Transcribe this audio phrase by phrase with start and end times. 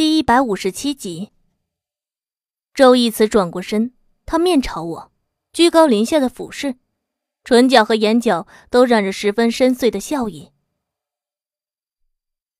[0.00, 1.30] 第一百五十七集，
[2.72, 3.92] 周一慈转过身，
[4.24, 5.12] 他面朝我，
[5.52, 6.76] 居高临下的俯视，
[7.44, 10.52] 唇角和眼角都染着十分深邃的笑意。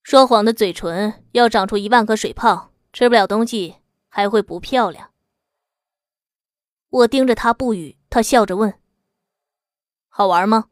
[0.02, 3.76] 说谎的嘴唇要长出一万颗水泡，吃不了东西
[4.10, 5.10] 还会不漂亮。
[6.90, 8.78] 我盯着他不语，他笑着问
[10.12, 10.68] ：“好玩吗？”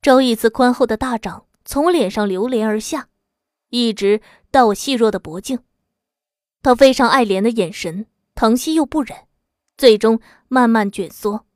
[0.00, 3.08] 周一慈宽厚的大掌从我脸上流连而下。
[3.70, 4.20] 一直
[4.50, 5.58] 到我细弱的脖颈，
[6.62, 9.26] 他非常爱怜的眼神，疼惜又不忍，
[9.76, 11.46] 最终慢慢卷缩，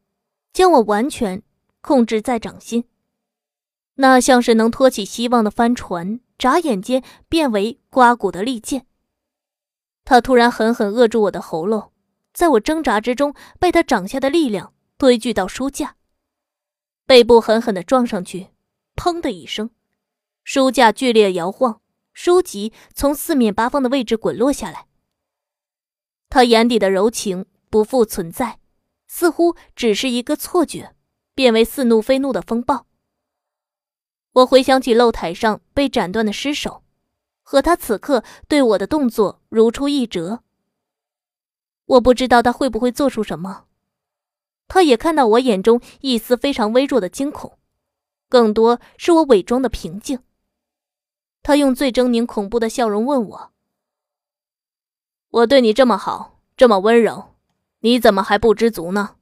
[0.53, 1.43] 将我完全
[1.81, 2.85] 控制在掌心。
[3.95, 8.87] 那像是能托起希望的帆船，眨眼间变为刮骨的利剑。
[10.05, 11.93] 他突然狠狠扼住我的喉咙，
[12.33, 15.97] 在我挣扎之中，被他掌下的力量推聚到书架，
[17.07, 18.49] 背部狠狠的撞上去，
[18.97, 19.71] 砰的一声，
[20.43, 21.81] 书架剧烈摇晃。
[22.13, 24.87] 书籍从四面八方的位置滚落下来，
[26.29, 28.59] 他眼底的柔情不复存在，
[29.07, 30.95] 似乎只是一个错觉，
[31.35, 32.87] 变为似怒非怒的风暴。
[34.33, 36.85] 我回想起露台上被斩断的尸首，
[37.43, 40.45] 和他此刻对我的动作如出一辙。
[41.87, 43.65] 我不知道他会不会做出什么，
[44.69, 47.59] 他也看到我眼中一丝非常微弱的惊恐，
[48.29, 50.23] 更多是我伪装的平静。
[51.43, 53.53] 他用最狰狞恐怖的笑容问我
[55.31, 57.35] ：“我对你这么好，这么温柔，
[57.81, 59.17] 你怎么还不知足呢？”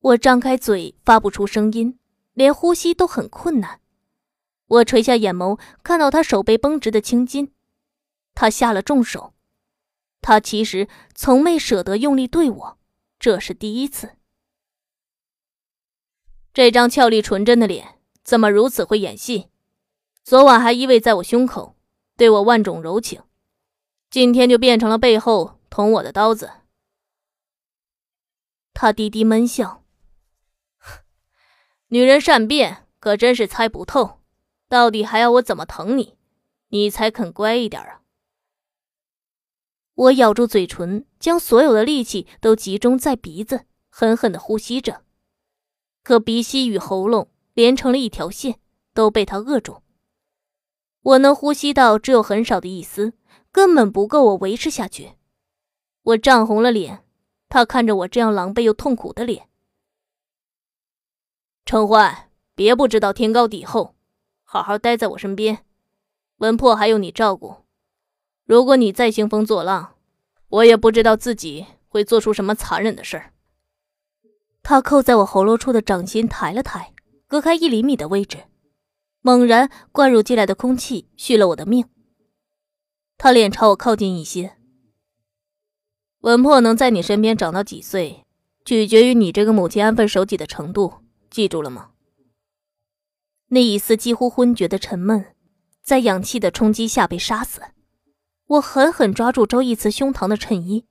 [0.00, 1.98] 我张开嘴发不出声音，
[2.32, 3.80] 连呼吸都很困难。
[4.66, 7.52] 我垂下眼眸，看到他手背绷直的青筋，
[8.34, 9.34] 他下了重手。
[10.20, 12.78] 他其实从没舍得用力对我，
[13.18, 14.16] 这是第一次。
[16.52, 19.50] 这张俏丽纯真的脸，怎么如此会演戏？
[20.26, 21.76] 昨晚还依偎在我胸口，
[22.16, 23.22] 对我万种柔情，
[24.10, 26.50] 今天就变成了背后捅我的刀子。
[28.74, 29.84] 他低低闷笑，
[31.90, 34.18] 女人善变，可真是猜不透。
[34.68, 36.16] 到底还要我怎么疼你，
[36.70, 38.02] 你才肯乖一点啊？
[39.94, 45.04] 我咬住嘴唇，将所有的力气都集中在鼻子，狠狠的呼吸着，
[46.02, 48.58] 可鼻息与喉咙连成了一条线，
[48.92, 49.82] 都被他扼住。
[51.06, 53.12] 我能呼吸到只有很少的一丝，
[53.52, 55.12] 根本不够我维持下去。
[56.02, 57.04] 我涨红了脸，
[57.48, 59.48] 他看着我这样狼狈又痛苦的脸。
[61.64, 63.94] 陈欢，别不知道天高地厚，
[64.42, 65.64] 好好待在我身边，
[66.38, 67.58] 文破还有你照顾。
[68.44, 69.94] 如果你再兴风作浪，
[70.48, 73.32] 我也不知道自己会做出什么残忍的事儿。
[74.64, 76.92] 他扣在我喉咙处的掌心抬了抬，
[77.28, 78.46] 隔开一厘米的位置。
[79.26, 81.88] 猛然灌入进来的空气续了我的命。
[83.18, 84.56] 他脸朝我靠近一些。
[86.20, 88.24] 文破能在你身边长到几岁，
[88.64, 91.90] 取决于你这个母亲安分守己的程度，记住了吗？
[93.48, 95.34] 那一丝几乎昏厥的沉闷，
[95.82, 97.60] 在氧气的冲击下被杀死。
[98.46, 100.84] 我狠狠抓住周逸慈胸膛的衬衣，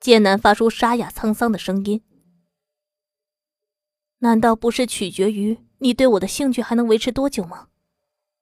[0.00, 2.02] 艰难发出沙哑沧桑的声音
[4.20, 7.68] ：“难道不是取决于？”你对我的兴趣还能维持多久吗？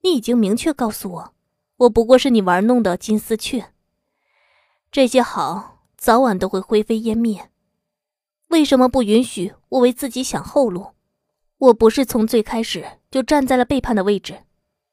[0.03, 1.35] 你已经明确告诉我，
[1.79, 3.73] 我不过是你玩弄的金丝雀。
[4.93, 7.51] 这些好，早晚都会灰飞烟灭。
[8.49, 10.93] 为什么不允许我为自己想后路？
[11.59, 14.45] 我不是从最开始就站在了背叛的位置。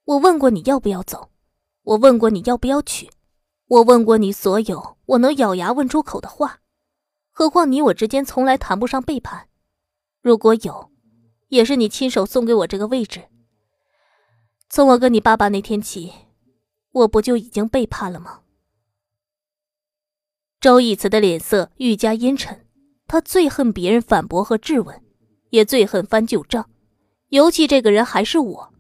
[0.06, 1.30] 我问过你要不要走，
[1.84, 3.10] 我问过你要不要娶，
[3.68, 6.62] 我问过你所有我能咬牙问出口的话。
[7.30, 9.48] 何况你我之间从来谈不上背叛。
[10.22, 10.91] 如果有。
[11.52, 13.24] 也是你亲手送给我这个位置。
[14.70, 16.14] 从我跟你爸爸那天起，
[16.94, 18.44] 我不就已经背叛了吗？
[20.62, 22.66] 周逸慈的脸色愈加阴沉，
[23.06, 25.04] 他最恨别人反驳和质问，
[25.50, 26.70] 也最恨翻旧账，
[27.28, 28.74] 尤其这个人还是我。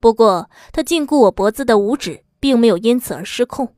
[0.00, 3.74] 不过他禁锢我脖子的五指并没有因此而失控，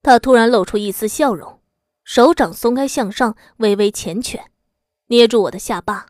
[0.00, 1.60] 他突然露出一丝笑容，
[2.02, 4.40] 手掌松开向上，微微缱绻，
[5.08, 6.06] 捏住我的下巴。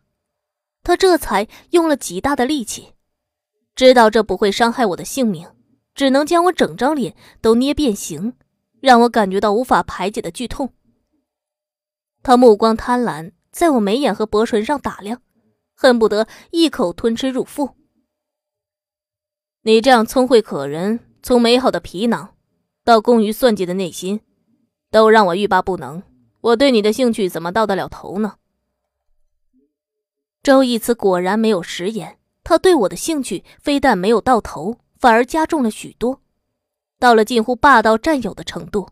[0.83, 2.95] 他这才用了极大的力气，
[3.75, 5.49] 知道这不会伤害我的性命，
[5.95, 8.35] 只能将我整张脸都捏变形，
[8.81, 10.73] 让我感觉到无法排解的剧痛。
[12.23, 15.23] 他目光贪婪，在我眉眼和薄唇上打量，
[15.75, 17.77] 恨不得一口吞吃入腹。
[19.63, 22.35] 你这样聪慧可人，从美好的皮囊
[22.85, 24.21] 到工于算计的内心，
[24.91, 26.03] 都让我欲罢不能。
[26.41, 28.37] 我对你的兴趣怎么到得了头呢？
[30.49, 36.23] 周逸慈果然没有食言，他对我的兴趣非但没有到头，反而加重了许多。
[36.99, 38.89] 到了近乎霸道占有的程度。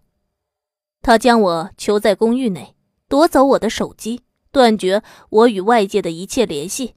[1.01, 2.77] 他将我囚在公寓内，
[3.09, 4.21] 夺走我的手机，
[4.53, 6.95] 断绝我与外界的一切联系，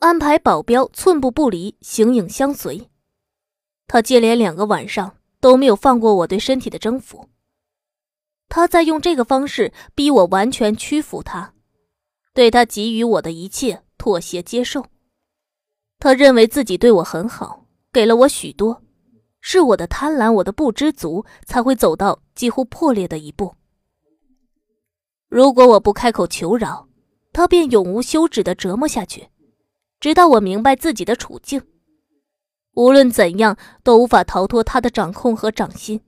[0.00, 2.90] 安排保镖寸步不离，形影相随。
[3.86, 7.30] 他接连两个晚上都没有放过我对身体的征服。
[8.50, 11.54] 他在用这个方式逼我完全屈服他，
[12.38, 14.86] 对他给予我的一切妥协接受。
[15.98, 18.80] 他认为自己对我很好，给了我许多，
[19.40, 23.56] 是我的贪婪，我的不知足，才会走到几乎破裂的一步。
[25.28, 26.86] 如果我不开口求饶，
[27.32, 29.30] 他便永无休止的折磨下去，
[29.98, 31.60] 直到我明白自己的处境。
[32.74, 36.00] 无论怎样，都无法逃脱他的掌控和掌心。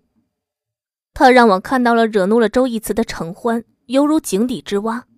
[1.12, 5.08] 他让我看到了惹怒了周义慈的承欢，犹如井底之蛙，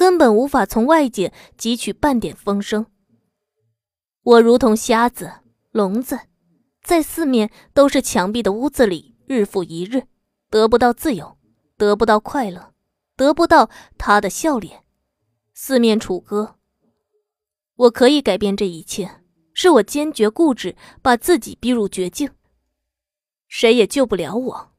[0.00, 2.86] 根本无法从外界汲取半点风声。
[4.22, 5.30] 我如同瞎子、
[5.72, 6.18] 聋子，
[6.82, 10.04] 在四面都是墙壁的屋子里，日复一日，
[10.48, 11.36] 得不到自由，
[11.76, 12.72] 得不到快乐，
[13.14, 13.68] 得不到
[13.98, 14.84] 他的笑脸，
[15.52, 16.56] 四面楚歌。
[17.76, 19.20] 我可以改变这一切，
[19.52, 22.30] 是我坚决固执，把自己逼入绝境，
[23.48, 24.72] 谁也救不了我。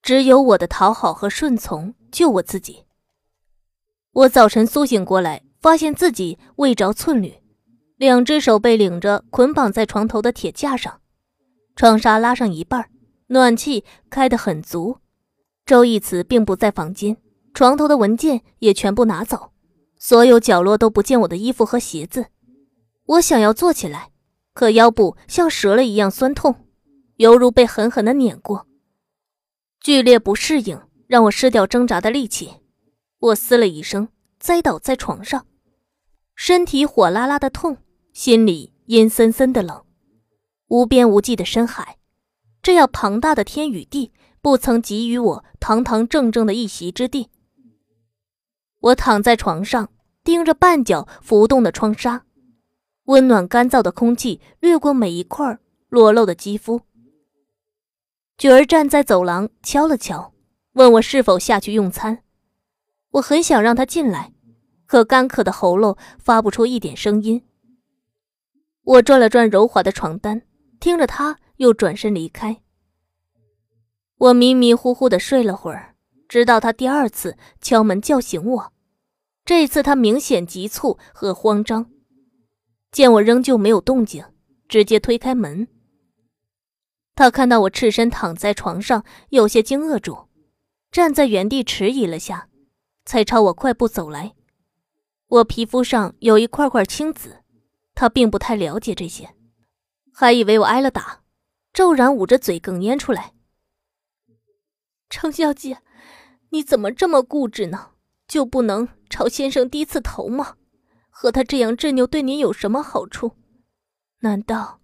[0.00, 2.86] 只有我的讨好和顺从救我自己。
[4.14, 7.32] 我早晨苏醒过来，发现自己未着寸缕，
[7.96, 11.00] 两只手被领着捆绑在床头的铁架上，
[11.76, 12.90] 窗纱拉上一半，
[13.28, 14.98] 暖气开得很足。
[15.64, 17.16] 周义慈并不在房间，
[17.54, 19.52] 床头的文件也全部拿走，
[19.96, 22.26] 所有角落都不见我的衣服和鞋子。
[23.06, 24.10] 我想要坐起来，
[24.52, 26.66] 可腰部像折了一样酸痛，
[27.16, 28.66] 犹如被狠狠地碾过。
[29.80, 32.50] 剧烈不适应让我失掉挣扎的力气，
[33.22, 34.08] 我嘶了一声，
[34.40, 35.46] 栽倒在床上，
[36.34, 37.76] 身体火辣辣的痛，
[38.12, 39.84] 心里阴森森的冷。
[40.66, 41.98] 无边无际的深海，
[42.60, 44.10] 这样庞大的天与地，
[44.40, 47.30] 不曾给予我堂堂正正的一席之地。
[48.80, 49.92] 我躺在床上，
[50.24, 52.24] 盯着半角浮动的窗纱，
[53.04, 56.80] 温暖干燥的空气掠过每一块裸露的肌肤。
[58.36, 60.34] 九儿站在走廊，敲了敲，
[60.72, 62.24] 问我是否下去用餐。
[63.12, 64.32] 我很想让他进来，
[64.86, 67.44] 可干渴的喉咙发不出一点声音。
[68.82, 70.42] 我转了转柔滑的床单，
[70.80, 72.62] 听着他又转身离开。
[74.16, 75.94] 我迷迷糊糊的睡了会儿，
[76.28, 78.72] 直到他第二次敲门叫醒我。
[79.44, 81.90] 这次他明显急促和慌张，
[82.90, 84.24] 见我仍旧没有动静，
[84.68, 85.68] 直接推开门。
[87.14, 90.28] 他看到我赤身躺在床上，有些惊愕住，
[90.90, 92.48] 站在原地迟疑了下，
[93.04, 94.34] 才朝我快步走来。
[95.28, 97.42] 我皮肤上有一块块青紫，
[97.94, 99.34] 他并不太了解这些，
[100.12, 101.22] 还以为我挨了打，
[101.72, 103.32] 骤然捂着嘴哽咽出来
[105.08, 105.78] ：“程小姐，
[106.50, 107.92] 你怎么这么固执呢？
[108.28, 110.56] 就不能朝先生低次头吗？
[111.10, 113.36] 和他这样执拗，对您有什么好处？
[114.20, 114.78] 难道？”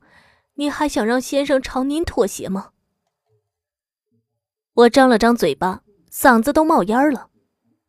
[0.59, 2.73] 你还想让先生朝您妥协吗？
[4.73, 7.31] 我张了张嘴巴，嗓子都冒烟了。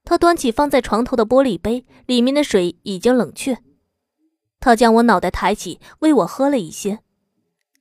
[0.10, 3.60] 他端起放在床头的玻璃杯，里面的水已经冷却。
[4.60, 7.02] 他将我脑袋抬起，喂我喝了一些，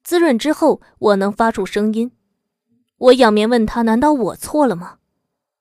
[0.05, 2.13] 滋润之后，我能发出声音。
[2.99, 4.99] 我仰面问他：“难道我错了吗？”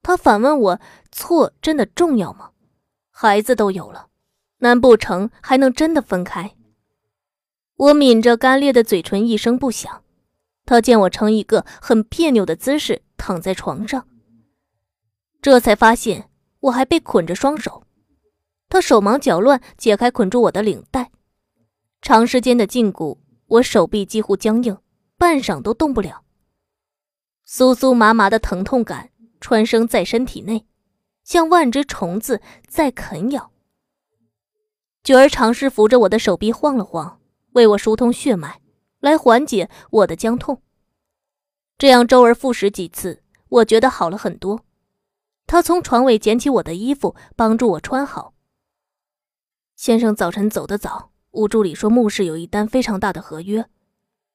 [0.04, 2.50] 他反问我：“错真的重要吗？
[3.08, 4.08] 孩子都有了，
[4.58, 6.54] 难不成还能真的分开？”
[7.76, 10.02] 我抿着干裂的嘴唇，一声不响。
[10.66, 14.06] 他见我呈一个很别扭的姿势躺在床上，
[15.40, 16.28] 这才发现
[16.60, 17.84] 我还被捆着双手。
[18.68, 21.10] 他手忙脚乱解开捆住我的领带，
[22.02, 24.76] 长时间的禁锢，我手臂几乎僵硬，
[25.16, 26.22] 半晌都动不了。
[27.46, 29.10] 酥酥麻麻的疼痛感
[29.40, 30.66] 穿生在身体内，
[31.24, 33.50] 像万只虫子在啃咬。
[35.02, 37.18] 九儿尝试扶着我的手臂晃了晃。
[37.52, 38.60] 为我疏通血脉，
[39.00, 40.62] 来缓解我的僵痛。
[41.78, 44.60] 这样周而复始几次，我觉得好了很多。
[45.48, 48.34] 他从床尾捡起我的衣服，帮助我穿好。
[49.76, 53.66] 先生早晨走得早，吴助理说穆氏有一单非常大的合约，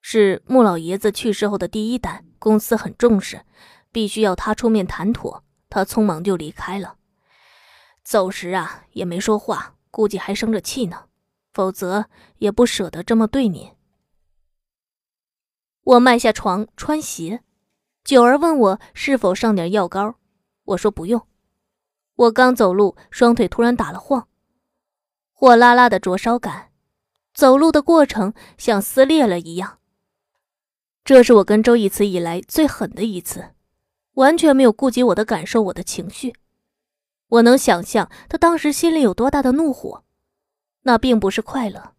[0.02, 3.46] 是穆老爷子去世后的第一单，公司很重视，
[3.92, 5.44] 必须要他出面谈妥。
[5.70, 6.96] 他匆忙就离开了，
[8.04, 11.06] 走时啊也没说话，估计还生着气呢。
[11.54, 12.06] 否则
[12.40, 13.74] 也不舍得这么对你。
[15.84, 17.44] 我迈下床穿鞋，
[18.04, 20.16] 九儿问我是否上点药膏，
[20.64, 21.28] 我说不用。
[22.16, 24.28] 我刚走路，双腿突然打了晃，
[25.32, 26.70] 火辣辣的灼烧感，
[27.34, 29.80] 走路的过程像撕裂了一样。
[31.04, 33.56] 这是我跟周一慈以来最狠的一次，
[34.14, 36.34] 完全没有顾及我的感受，我的情绪。
[37.28, 40.04] 我能想象他当时心里有多大的怒火，
[40.84, 41.94] 那并不是快乐，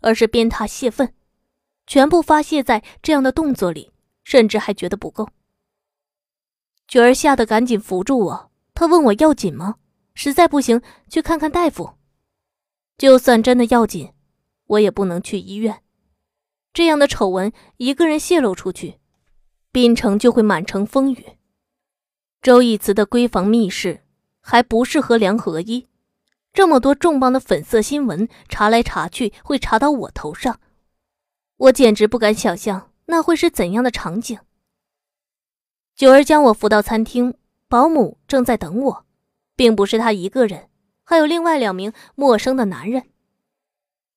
[0.00, 1.14] 而是鞭挞泄愤，
[1.86, 3.92] 全部发泄在这样的动作里，
[4.24, 5.28] 甚至还觉得不够。
[6.92, 9.76] 雪儿吓得赶紧扶住我，他问我要紧吗？
[10.12, 11.94] 实在不行，去看看大夫。
[12.98, 14.12] 就算真的要紧，
[14.66, 15.82] 我也不能去医院。
[16.74, 18.98] 这样的丑闻一个人泄露出去，
[19.72, 21.38] 滨城就会满城风雨。
[22.42, 24.02] 周义慈的闺房密室
[24.42, 25.88] 还不是和梁合一，
[26.52, 30.60] 这么多重磅的粉色新闻查来查去会查到我头上，
[31.56, 34.38] 我简直不敢想象那会是怎样的场景。
[35.94, 37.34] 九儿将我扶到餐厅，
[37.68, 39.06] 保姆正在等我，
[39.54, 40.68] 并不是她一个人，
[41.04, 43.04] 还有另外两名陌生的男人。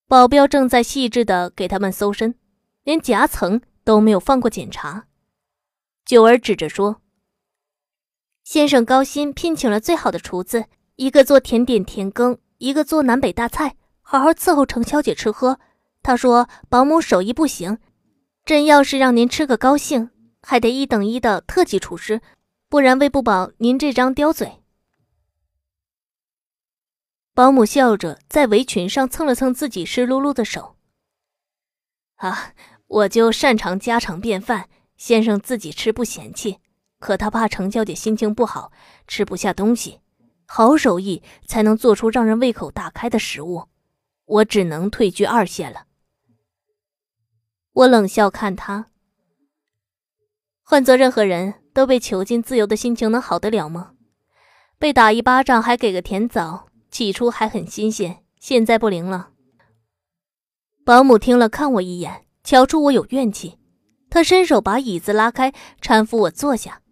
[0.07, 2.35] 保镖正在细致的给他们搜身。
[2.83, 5.07] 连夹层都没有放过检查，
[6.05, 7.01] 九儿指着说
[8.45, 10.65] ：“先生高薪聘请了最好的厨子，
[10.95, 15.59] 一个做甜点甜羹，一个做南北大菜，好好伺候程小姐吃喝。
[16.03, 17.79] 他说保姆手艺不行，
[18.45, 20.11] 真要是让您吃个高兴，
[20.45, 22.21] 还得一等一的特级厨师，
[22.69, 24.61] 不然喂不饱您这张刁嘴。”
[27.33, 30.77] 保姆笑着在围裙上蹭了蹭自己湿漉漉的手，
[32.15, 32.53] 啊。
[32.87, 36.59] 我就擅长家常便饭，先生自己吃不嫌弃，
[36.99, 38.71] 可他怕程小姐心情不好，
[39.07, 40.01] 吃不下东西，
[40.45, 43.69] 好手艺才能做出让人胃口大开的食物，
[44.25, 45.87] 我只能退居二线了。
[47.71, 48.91] 我冷笑看他，
[50.67, 53.91] 换做任何人都被囚禁自由的心情能好得了吗？
[54.79, 59.29] 被打一巴掌还给个甜枣，起初还很新鲜，现在不灵了。
[60.83, 62.23] 保姆听了看我一眼。
[62.43, 63.57] 瞧出我有怨气，
[64.07, 66.83] 他伸手把椅子拉开，搀扶我坐下。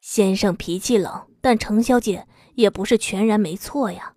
[0.00, 4.14] 先生脾气冷，但程小姐也不是全然没错呀。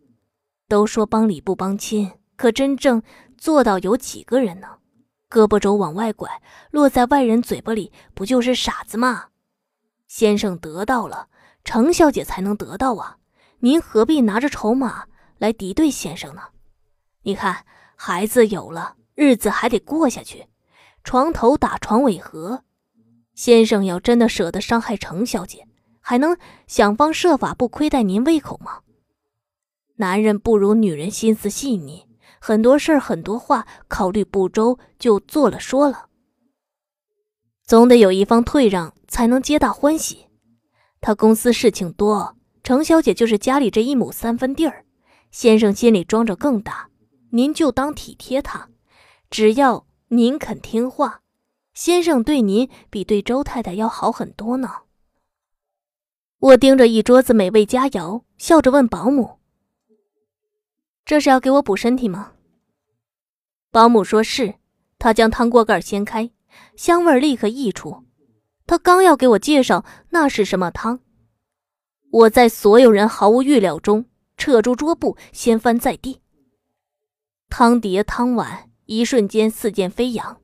[0.68, 3.02] 都说帮理不帮亲，可真正
[3.36, 4.78] 做到有几个人呢？
[5.32, 6.30] 胳膊肘往外拐，
[6.72, 9.30] 落在外人嘴巴里，不就是傻子吗？
[10.08, 11.30] 先生得到了，
[11.64, 13.16] 程小姐才能得到啊！
[13.62, 15.06] 您何必拿着筹码
[15.38, 16.42] 来敌对先生呢？
[17.24, 18.98] 你看，孩子有了。
[19.14, 20.48] 日子还得过下去，
[21.04, 22.64] 床头打床尾和。
[23.36, 25.68] 先生要真的舍得伤害程小姐，
[26.00, 26.36] 还能
[26.66, 28.80] 想方设法不亏待您胃口吗？
[29.98, 32.08] 男人不如女人心思细腻，
[32.44, 36.08] 很多事儿很多话考虑不周就做了说了。
[37.64, 40.26] 总得有一方退让，才能皆大欢喜。
[41.00, 44.86] 他公司事情多，程小姐就是家里这一亩三分地儿，
[45.30, 46.90] 先生心里装着更大，
[47.30, 48.70] 您就当体贴他。
[49.30, 51.22] 只要您肯听话，
[51.76, 54.70] 先生对您比对周太太要好很多呢。
[56.40, 59.38] 我盯着一桌子美味佳肴，笑着问保姆
[61.06, 62.34] ：“这是要给我补身体吗？”
[63.72, 64.56] 保姆说是。
[65.00, 66.30] 他将汤锅盖掀开，
[66.76, 68.04] 香味立刻溢出。
[68.68, 71.00] 他刚要给我介绍那是什么汤，
[72.12, 74.06] 我在所有人毫无预料中
[74.38, 76.22] 扯住桌布，掀翻在地。
[77.50, 78.70] 汤碟、汤碗。
[78.86, 80.42] 一瞬间，四溅飞扬，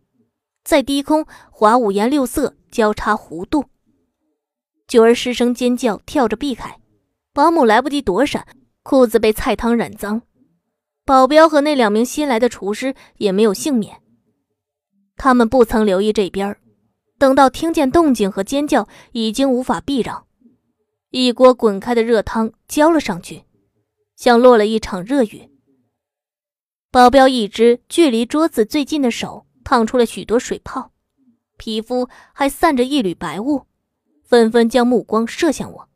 [0.63, 3.65] 在低空划五颜六色，交叉弧度。
[4.87, 6.79] 九儿失声尖叫，跳着避开。
[7.33, 8.47] 保姆来不及躲闪，
[8.83, 10.21] 裤子被菜汤染脏。
[11.07, 14.01] 保镖和那两名新来的厨师也没有幸免。
[15.15, 16.57] 他们不曾留意这边，
[17.17, 20.27] 等到听见动静和尖叫，已经无法避让。
[21.09, 23.45] 一锅滚开的热汤浇了上去，
[24.17, 25.49] 像落了一场热雨。
[26.91, 30.91] 保镖一只距离桌子最近的手烫出了许多水泡，
[31.55, 33.65] 皮肤还散着一缕白雾，
[34.25, 35.89] 纷纷将目光射向我。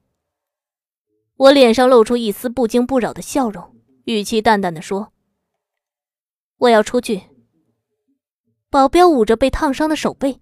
[1.36, 3.71] 我脸上露出一丝不惊不扰的笑容，
[4.06, 5.14] 语气淡淡的说
[6.58, 7.24] ：“我要出去。”
[8.70, 10.40] 保镖捂着被烫伤的手背：“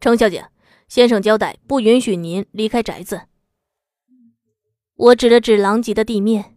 [0.00, 0.50] 程小姐，
[0.88, 3.22] 先生交代不允许您离开宅子。”
[4.94, 6.56] 我指了指狼藉的地面。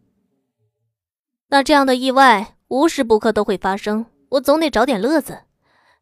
[1.47, 5.43] 那这样的意外无时不刻都会发生，我总得找点乐子，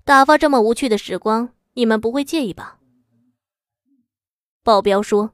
[0.04, 2.80] 打发这么无趣的时光，你们不会介意吧？
[4.64, 5.33] 保镖说：“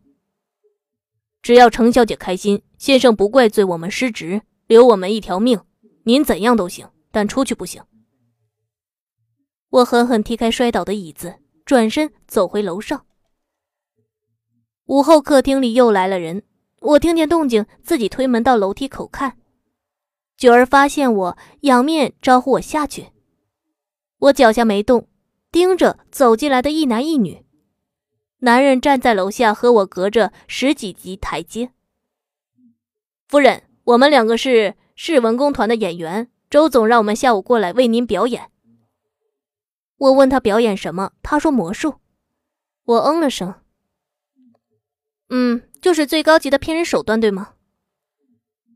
[1.41, 5.61] 只要程小姐开心，先生不怪罪我们失职，留我们一条命，
[6.03, 7.83] 您怎样都行，但出去不行。”
[9.69, 13.05] 我狠狠踢开摔倒的椅子，转身走回楼上。
[14.85, 16.43] 午后客厅里又来了人，
[16.81, 19.37] 我听见动静，自己推门到楼梯口看。
[20.35, 23.09] 九儿发现我，仰面招呼我下去。
[24.17, 25.07] 我脚下没动，
[25.51, 27.45] 盯着走进来的一男一女。
[28.39, 31.71] 男人站在楼下，和我隔着十几级台阶。
[33.27, 38.49] 夫人，我们两个是市文工团的演员，周总让我们下午过来为您表演。
[39.97, 41.95] 我问他表演什么，他说魔术。
[42.85, 43.55] 我嗯了声。
[45.27, 47.55] 嗯，就是最高级的骗人手段，对吗？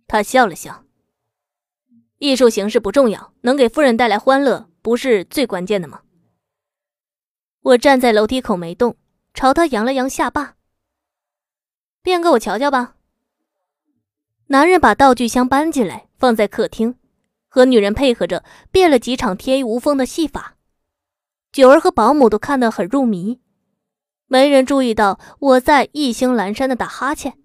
[0.05, 0.83] 他笑了笑。
[2.19, 6.01] 艺术形式不重要，能给夫人带来欢乐，不是最关键的吗？
[7.61, 8.97] 我站在楼梯口没动。
[9.33, 10.55] 朝他扬了扬下巴，
[12.01, 12.95] 变给我瞧瞧吧。
[14.47, 16.95] 男人把道具箱搬进来，放在客厅，
[17.47, 20.57] 和女人配合着变了几场天衣无缝的戏法。
[21.51, 23.39] 九儿和保姆都看得很入迷，
[24.27, 27.37] 没人注意到我在意兴阑珊的打哈欠。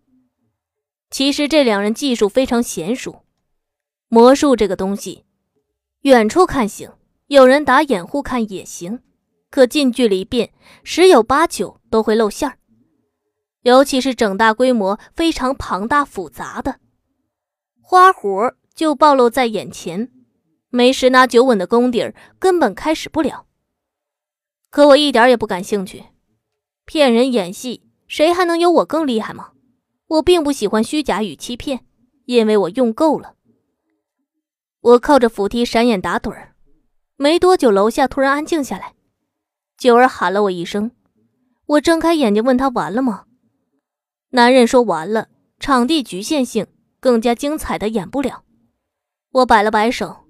[1.10, 3.24] 其实这两人技术非常娴熟，
[4.08, 5.24] 魔术这个东西，
[6.02, 6.92] 远处看行，
[7.28, 9.02] 有人打掩护看也行。
[9.50, 10.52] 可近距离变，
[10.84, 12.58] 十有八九都会露馅儿，
[13.62, 16.80] 尤其是整大规模、非常庞大复杂的
[17.80, 20.10] 花活，就暴露在眼前，
[20.68, 23.46] 没十拿九稳的功底儿，根本开始不了。
[24.70, 26.04] 可我一点也不感兴趣，
[26.84, 29.52] 骗人演戏，谁还能有我更厉害吗？
[30.08, 31.86] 我并不喜欢虚假与欺骗，
[32.26, 33.34] 因为我用够了。
[34.80, 36.54] 我靠着扶梯闪眼打盹儿，
[37.16, 38.94] 没多久，楼下突然安静下来。
[39.78, 40.90] 九儿喊了我一声，
[41.66, 43.26] 我睁开眼睛问他完了吗？
[44.30, 45.28] 男人说完了，
[45.60, 46.66] 场地局限性，
[46.98, 48.42] 更加精彩的演不了。
[49.30, 50.24] 我摆了摆手，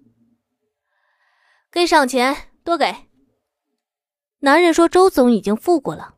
[1.72, 2.94] 给赏钱，多给。
[4.40, 6.16] 男人说周总已经付过了。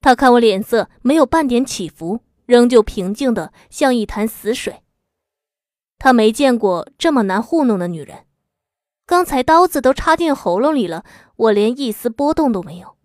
[0.00, 4.82] 他看我脸色没有半点起伏，仍旧平静的像一潭死水。
[5.96, 8.26] 他没见过这么难糊弄的女人。
[9.06, 11.04] 刚才刀子都插进喉咙里了，
[11.36, 12.96] 我连一丝波动都没有。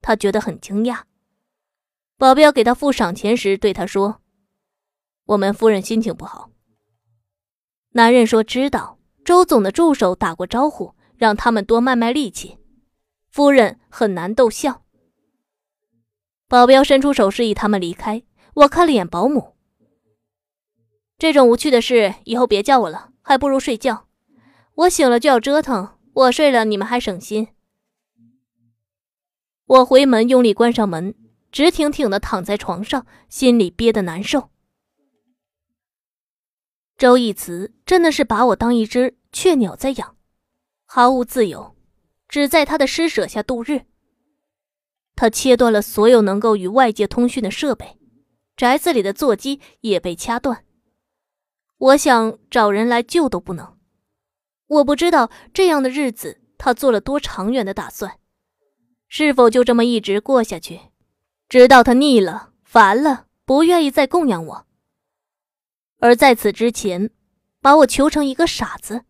[0.00, 1.02] 他觉得很惊讶。
[2.16, 4.20] 保镖给他付赏钱时，对他说
[5.26, 6.50] ：“我们夫人心情不好。”
[7.92, 12.58] 男人说：“知道。”周总的助手打过招呼，让他们多卖卖力气。
[13.28, 14.82] 夫人很难逗笑。
[16.48, 18.22] 保镖伸出手示意他们离开。
[18.54, 19.56] 我看了眼保姆，
[21.18, 24.08] 这种无趣的事以后别叫我了，还不如睡觉。
[24.74, 27.48] 我醒了就要折腾，我睡了你们还省心。
[29.66, 31.14] 我回门，用力关上门，
[31.52, 34.50] 直挺挺的躺在床上，心里憋得难受。
[36.96, 40.16] 周义慈真的是把我当一只雀鸟在养，
[40.84, 41.76] 毫无自由，
[42.28, 43.86] 只在他的施舍下度日。
[45.16, 47.98] 他切断了所有能够与外界通讯的设备，
[48.56, 50.64] 宅子里的座机也被掐断。
[51.78, 53.79] 我想找人来救都不能。
[54.70, 58.20] 我不知道这样的日子他做了多长远的打算，
[59.08, 60.80] 是否就这么一直过下去，
[61.48, 64.66] 直到他腻了、烦了，不愿意再供养我。
[65.98, 67.10] 而在此之前，
[67.60, 69.02] 把我求成一个傻子，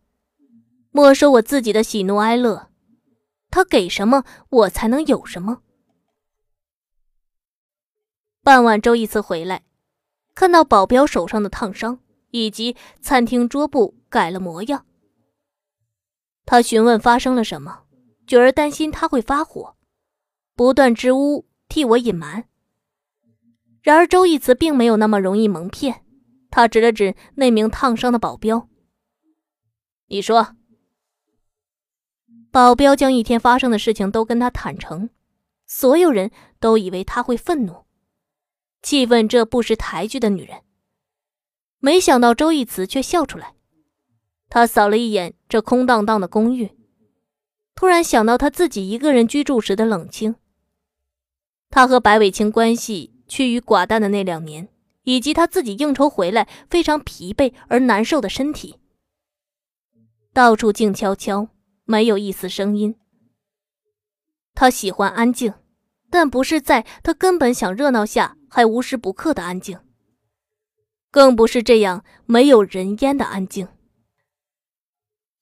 [0.92, 2.70] 没收我自己的喜怒哀乐，
[3.51, 5.61] 他给什么我才能有什么？
[8.42, 9.64] 傍晚，周一次回来，
[10.35, 14.87] 看到保镖手上的烫伤，以及餐厅桌布改了模样。
[16.51, 17.85] 他询问发生了什么，
[18.27, 19.77] 九儿担心他会发火，
[20.57, 22.49] 不断支吾替我隐瞒。
[23.83, 26.05] 然而周义慈并没有那么容易蒙骗，
[26.51, 28.69] 他指了指那名烫伤的保镖
[30.11, 30.57] ：“你说。”
[32.51, 35.09] 保镖将一天发生的事情都跟他坦诚，
[35.69, 37.85] 所有人都以为他会愤怒，
[38.83, 40.63] 气愤这不识抬举的女人。
[41.79, 43.55] 没想到周义慈却笑出来。
[44.51, 46.73] 他扫了一眼这空荡荡的公寓，
[47.77, 50.35] 突然想到他自己一个人居住时的冷清。
[51.71, 54.69] 他和白伟清关系趋于寡淡的那两年，
[55.05, 58.81] 以及他自己应酬回来非常疲惫而难受的身体。
[60.33, 61.49] 到处静悄悄，
[61.85, 62.97] 没有一丝声音。
[64.53, 65.55] 他喜欢安静，
[66.11, 69.79] 但不是在他根本想热闹下还无时不刻的安静，
[71.13, 73.69] 更不是这样没有人烟的安静。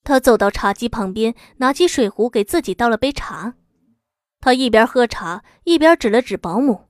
[0.09, 3.57] 他走到茶几旁边，拿起水壶给自己倒了杯茶。
[4.41, 6.89] 他一边喝茶，一边指了指保姆。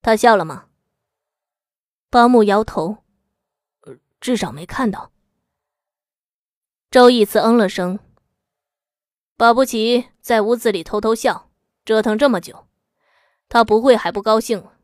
[0.00, 0.68] 他笑了吗？
[2.08, 2.98] 保姆摇头，
[4.20, 5.10] 至少没看到。
[6.92, 7.98] 周义慈嗯了声，
[9.36, 11.50] 保不齐在屋子里偷偷笑，
[11.84, 12.68] 折腾这么久，
[13.48, 14.74] 他不会还不高兴了。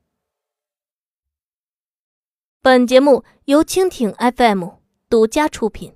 [2.61, 4.71] 本节目由蜻蜓 FM
[5.09, 5.96] 独家出品。